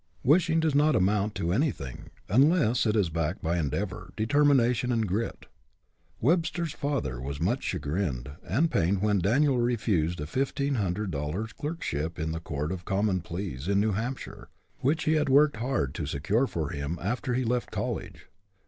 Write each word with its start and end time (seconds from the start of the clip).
Wishing 0.23 0.59
does 0.59 0.73
not 0.73 0.95
amount 0.95 1.35
to 1.35 1.51
anything 1.53 2.09
unless 2.27 2.87
it 2.87 2.95
is 2.95 3.11
backed 3.11 3.43
by 3.43 3.59
endeavor, 3.59 4.11
determination, 4.17 4.91
and 4.91 5.07
grit. 5.07 5.45
Webster's 6.19 6.73
father 6.73 7.21
was 7.21 7.39
much 7.39 7.61
chagrined 7.61 8.31
and 8.43 8.71
pained 8.71 9.03
when 9.03 9.19
Daniel 9.19 9.59
refused 9.59 10.19
a 10.19 10.25
fifteen 10.25 10.73
hundred 10.73 11.11
dollar 11.11 11.45
clerkship 11.45 12.17
in 12.17 12.31
the 12.31 12.39
court 12.39 12.71
of 12.71 12.83
common 12.83 13.21
pleas 13.21 13.67
in 13.67 13.79
New 13.79 13.91
Hampshire, 13.91 14.49
which 14.79 15.03
he 15.03 15.13
had 15.13 15.29
worked 15.29 15.57
hard 15.57 15.93
to 15.93 16.07
secure 16.07 16.47
for 16.47 16.69
him 16.69 16.97
after 16.99 17.35
he 17.35 17.43
left 17.43 17.69
college. 17.69 18.25